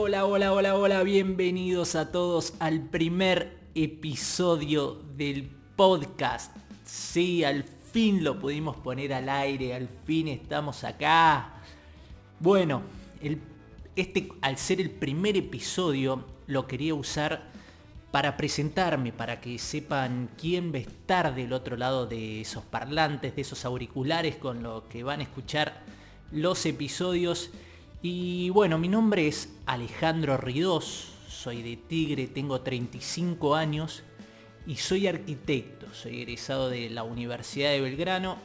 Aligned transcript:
Hola, 0.00 0.26
hola, 0.26 0.52
hola, 0.52 0.76
hola, 0.76 1.02
bienvenidos 1.02 1.96
a 1.96 2.12
todos 2.12 2.54
al 2.60 2.82
primer 2.82 3.58
episodio 3.74 5.02
del 5.16 5.50
podcast. 5.74 6.56
Sí, 6.84 7.42
al 7.42 7.64
fin 7.64 8.22
lo 8.22 8.38
pudimos 8.38 8.76
poner 8.76 9.12
al 9.12 9.28
aire, 9.28 9.74
al 9.74 9.88
fin 10.06 10.28
estamos 10.28 10.84
acá. 10.84 11.52
Bueno, 12.38 12.82
este 13.96 14.28
al 14.40 14.56
ser 14.56 14.80
el 14.80 14.90
primer 14.90 15.36
episodio 15.36 16.24
lo 16.46 16.68
quería 16.68 16.94
usar 16.94 17.48
para 18.12 18.36
presentarme, 18.36 19.12
para 19.12 19.40
que 19.40 19.58
sepan 19.58 20.30
quién 20.40 20.72
va 20.72 20.76
a 20.76 20.82
estar 20.82 21.34
del 21.34 21.52
otro 21.52 21.76
lado 21.76 22.06
de 22.06 22.42
esos 22.42 22.62
parlantes, 22.62 23.34
de 23.34 23.42
esos 23.42 23.64
auriculares 23.64 24.36
con 24.36 24.62
los 24.62 24.84
que 24.84 25.02
van 25.02 25.18
a 25.18 25.24
escuchar 25.24 25.82
los 26.30 26.64
episodios. 26.66 27.50
Y 28.00 28.50
bueno, 28.50 28.78
mi 28.78 28.86
nombre 28.86 29.26
es 29.26 29.48
Alejandro 29.66 30.36
Ridós, 30.36 31.08
soy 31.28 31.62
de 31.62 31.76
Tigre, 31.76 32.28
tengo 32.28 32.60
35 32.60 33.56
años 33.56 34.04
y 34.68 34.76
soy 34.76 35.08
arquitecto, 35.08 35.92
soy 35.92 36.20
egresado 36.20 36.70
de 36.70 36.90
la 36.90 37.02
Universidad 37.02 37.70
de 37.72 37.80
Belgrano. 37.80 38.36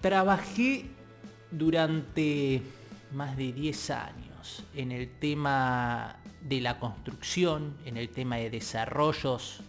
Trabajé 0.00 0.84
durante 1.50 2.62
más 3.12 3.36
de 3.36 3.52
10 3.52 3.90
años 3.90 4.62
en 4.72 4.92
el 4.92 5.10
tema 5.18 6.20
de 6.40 6.60
la 6.60 6.78
construcción, 6.78 7.76
en 7.86 7.96
el 7.96 8.08
tema 8.08 8.36
de 8.36 8.50
desarrollos 8.50 9.62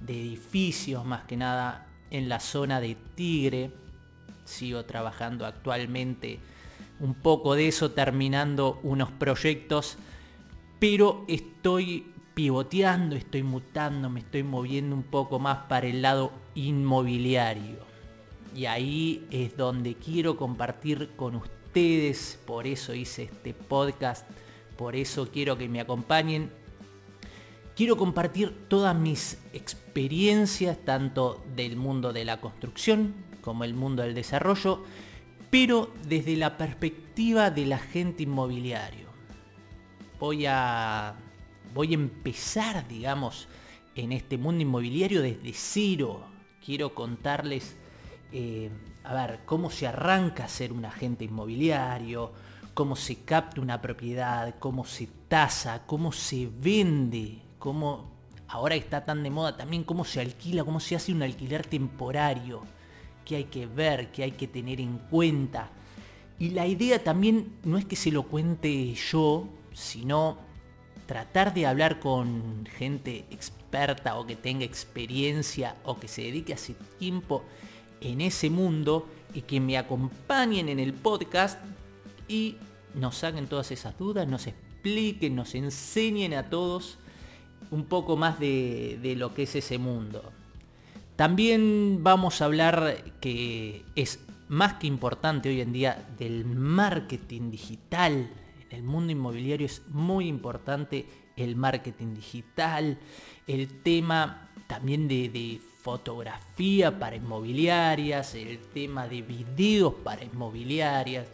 de 0.00 0.18
edificios 0.18 1.04
más 1.04 1.24
que 1.24 1.36
nada 1.36 1.86
en 2.10 2.30
la 2.30 2.40
zona 2.40 2.80
de 2.80 2.96
Tigre. 3.14 3.70
Sigo 4.46 4.86
trabajando 4.86 5.44
actualmente 5.44 6.40
un 7.00 7.14
poco 7.14 7.54
de 7.54 7.68
eso, 7.68 7.90
terminando 7.92 8.80
unos 8.82 9.10
proyectos, 9.10 9.98
pero 10.78 11.24
estoy 11.28 12.12
pivoteando, 12.34 13.16
estoy 13.16 13.42
mutando, 13.42 14.08
me 14.10 14.20
estoy 14.20 14.42
moviendo 14.42 14.94
un 14.94 15.02
poco 15.02 15.38
más 15.38 15.58
para 15.68 15.86
el 15.86 16.02
lado 16.02 16.32
inmobiliario. 16.54 17.78
Y 18.54 18.66
ahí 18.66 19.26
es 19.30 19.56
donde 19.56 19.94
quiero 19.94 20.36
compartir 20.36 21.10
con 21.16 21.36
ustedes, 21.36 22.38
por 22.46 22.66
eso 22.66 22.94
hice 22.94 23.24
este 23.24 23.54
podcast 23.54 24.26
por 24.78 24.94
eso 24.94 25.28
quiero 25.30 25.58
que 25.58 25.68
me 25.68 25.80
acompañen. 25.80 26.52
Quiero 27.74 27.96
compartir 27.96 28.68
todas 28.68 28.96
mis 28.96 29.38
experiencias, 29.52 30.78
tanto 30.84 31.44
del 31.56 31.76
mundo 31.76 32.12
de 32.12 32.24
la 32.24 32.40
construcción 32.40 33.12
como 33.40 33.64
el 33.64 33.74
mundo 33.74 34.04
del 34.04 34.14
desarrollo, 34.14 34.84
pero 35.50 35.92
desde 36.06 36.36
la 36.36 36.56
perspectiva 36.56 37.50
del 37.50 37.72
agente 37.72 38.22
inmobiliario. 38.22 39.08
Voy 40.18 40.46
a, 40.46 41.14
voy 41.74 41.92
a 41.92 41.94
empezar, 41.94 42.86
digamos, 42.88 43.48
en 43.94 44.12
este 44.12 44.38
mundo 44.38 44.62
inmobiliario 44.62 45.22
desde 45.22 45.52
cero. 45.52 46.24
Quiero 46.64 46.94
contarles, 46.94 47.76
eh, 48.32 48.70
a 49.04 49.14
ver, 49.14 49.40
cómo 49.44 49.70
se 49.70 49.86
arranca 49.86 50.44
a 50.44 50.48
ser 50.48 50.72
un 50.72 50.84
agente 50.84 51.24
inmobiliario, 51.24 52.32
cómo 52.74 52.94
se 52.94 53.16
capta 53.24 53.60
una 53.60 53.80
propiedad, 53.80 54.54
cómo 54.58 54.84
se 54.84 55.08
tasa, 55.28 55.86
cómo 55.86 56.12
se 56.12 56.48
vende, 56.60 57.42
cómo 57.58 58.18
ahora 58.48 58.74
está 58.74 59.04
tan 59.04 59.22
de 59.22 59.30
moda 59.30 59.56
también 59.56 59.84
cómo 59.84 60.04
se 60.04 60.20
alquila, 60.20 60.64
cómo 60.64 60.80
se 60.80 60.96
hace 60.96 61.12
un 61.12 61.22
alquiler 61.22 61.66
temporario, 61.66 62.62
qué 63.28 63.36
hay 63.36 63.44
que 63.44 63.66
ver, 63.66 64.10
qué 64.10 64.24
hay 64.24 64.32
que 64.32 64.48
tener 64.48 64.80
en 64.80 64.98
cuenta. 65.10 65.70
Y 66.38 66.50
la 66.50 66.66
idea 66.66 67.02
también 67.04 67.52
no 67.64 67.76
es 67.78 67.84
que 67.84 67.96
se 67.96 68.10
lo 68.10 68.24
cuente 68.24 68.94
yo, 68.94 69.46
sino 69.74 70.38
tratar 71.06 71.52
de 71.54 71.66
hablar 71.66 72.00
con 72.00 72.66
gente 72.78 73.24
experta 73.30 74.18
o 74.18 74.26
que 74.26 74.36
tenga 74.36 74.64
experiencia 74.64 75.76
o 75.84 75.98
que 75.98 76.08
se 76.08 76.22
dedique 76.22 76.54
hace 76.54 76.74
tiempo 76.98 77.44
en 78.00 78.20
ese 78.20 78.50
mundo 78.50 79.06
y 79.34 79.42
que 79.42 79.60
me 79.60 79.76
acompañen 79.76 80.68
en 80.68 80.78
el 80.78 80.94
podcast 80.94 81.58
y 82.28 82.56
nos 82.94 83.18
saquen 83.18 83.46
todas 83.46 83.70
esas 83.70 83.98
dudas, 83.98 84.26
nos 84.26 84.46
expliquen, 84.46 85.36
nos 85.36 85.54
enseñen 85.54 86.34
a 86.34 86.48
todos 86.48 86.98
un 87.70 87.84
poco 87.84 88.16
más 88.16 88.38
de, 88.38 89.14
lo 89.16 89.34
que 89.34 89.42
es 89.42 89.54
ese 89.54 89.78
mundo. 89.78 90.32
También 91.18 92.04
vamos 92.04 92.40
a 92.40 92.44
hablar 92.44 93.02
que 93.20 93.84
es 93.96 94.20
más 94.46 94.74
que 94.74 94.86
importante 94.86 95.48
hoy 95.48 95.60
en 95.60 95.72
día 95.72 96.06
del 96.16 96.44
marketing 96.44 97.50
digital. 97.50 98.30
En 98.70 98.76
el 98.76 98.84
mundo 98.84 99.10
inmobiliario 99.10 99.66
es 99.66 99.82
muy 99.88 100.28
importante 100.28 101.08
el 101.34 101.56
marketing 101.56 102.14
digital, 102.14 103.00
el 103.48 103.82
tema 103.82 104.48
también 104.68 105.08
de, 105.08 105.60
fotografía 105.82 107.00
para 107.00 107.16
inmobiliarias, 107.16 108.36
el 108.36 108.58
tema 108.58 109.08
de 109.08 109.22
videos 109.22 109.94
para 110.04 110.22
inmobiliarias 110.22 111.26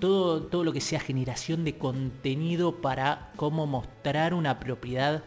todo, 0.00 0.64
lo 0.64 0.72
que 0.72 0.80
sea 0.80 0.98
generación 0.98 1.62
de 1.62 1.78
contenido 1.78 2.80
para 2.80 3.30
cómo 3.36 3.68
mostrar 3.68 4.34
una 4.34 4.58
propiedad, 4.58 5.22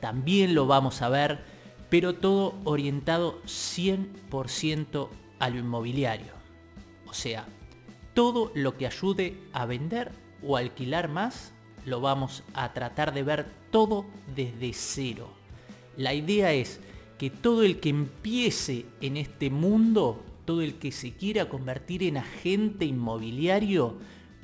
también 0.00 0.54
lo 0.54 0.66
vamos 0.68 1.02
a 1.02 1.08
ver, 1.08 1.55
pero 1.90 2.14
todo 2.14 2.54
orientado 2.64 3.40
100% 3.44 5.08
a 5.38 5.50
lo 5.50 5.58
inmobiliario. 5.58 6.32
O 7.06 7.12
sea, 7.12 7.46
todo 8.14 8.50
lo 8.54 8.76
que 8.76 8.86
ayude 8.86 9.38
a 9.52 9.66
vender 9.66 10.10
o 10.42 10.56
alquilar 10.56 11.08
más, 11.08 11.52
lo 11.84 12.00
vamos 12.00 12.42
a 12.54 12.72
tratar 12.72 13.14
de 13.14 13.22
ver 13.22 13.46
todo 13.70 14.06
desde 14.34 14.72
cero. 14.72 15.28
La 15.96 16.14
idea 16.14 16.52
es 16.52 16.80
que 17.18 17.30
todo 17.30 17.62
el 17.62 17.80
que 17.80 17.90
empiece 17.90 18.86
en 19.00 19.16
este 19.16 19.50
mundo, 19.50 20.22
todo 20.44 20.62
el 20.62 20.78
que 20.78 20.92
se 20.92 21.12
quiera 21.12 21.48
convertir 21.48 22.02
en 22.02 22.18
agente 22.18 22.84
inmobiliario, 22.84 23.98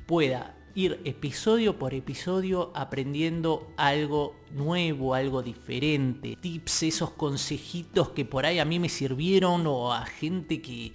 pueda 0.07 0.55
ir 0.75 0.99
episodio 1.05 1.77
por 1.77 1.93
episodio 1.93 2.71
aprendiendo 2.73 3.71
algo 3.77 4.35
nuevo, 4.51 5.13
algo 5.13 5.43
diferente, 5.43 6.37
tips, 6.39 6.83
esos 6.83 7.11
consejitos 7.11 8.09
que 8.09 8.25
por 8.25 8.45
ahí 8.45 8.59
a 8.59 8.65
mí 8.65 8.79
me 8.79 8.89
sirvieron 8.89 9.67
o 9.67 9.93
a 9.93 10.05
gente 10.05 10.61
que 10.61 10.93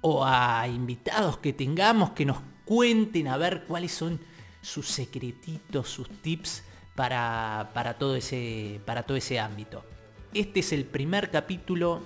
o 0.00 0.24
a 0.24 0.66
invitados 0.68 1.38
que 1.38 1.52
tengamos 1.52 2.10
que 2.10 2.24
nos 2.24 2.38
cuenten 2.64 3.28
a 3.28 3.36
ver 3.36 3.64
cuáles 3.66 3.92
son 3.92 4.20
sus 4.62 4.88
secretitos, 4.88 5.88
sus 5.88 6.08
tips 6.22 6.62
para, 6.94 7.70
para, 7.74 7.94
todo, 7.94 8.16
ese, 8.16 8.80
para 8.84 9.02
todo 9.04 9.16
ese 9.16 9.38
ámbito. 9.38 9.84
Este 10.32 10.60
es 10.60 10.72
el 10.72 10.84
primer 10.84 11.30
capítulo, 11.30 12.02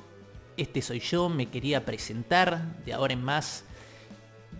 este 0.56 0.82
soy 0.82 1.00
yo, 1.00 1.28
me 1.28 1.46
quería 1.46 1.84
presentar, 1.84 2.82
de 2.84 2.92
ahora 2.92 3.14
en 3.14 3.22
más 3.22 3.64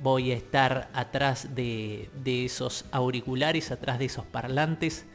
voy 0.02 0.32
a 0.32 0.36
estar 0.36 0.90
atrás 0.94 1.54
de, 1.54 2.08
esos 2.24 2.84
auriculares, 2.90 3.70
atrás 3.70 3.98
de 3.98 4.06
esos 4.06 4.24
parlantes. 4.26 5.06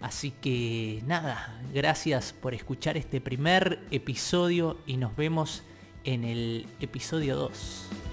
Así 0.00 0.30
que 0.30 1.02
nada, 1.06 1.60
gracias 1.74 2.32
por 2.32 2.54
escuchar 2.54 2.96
este 2.96 3.20
primer 3.20 3.80
episodio 3.90 4.78
y 4.86 4.96
nos 4.96 5.16
vemos 5.16 5.64
en 6.04 6.24
el 6.24 6.66
episodio 6.80 7.36
2. 7.36 8.07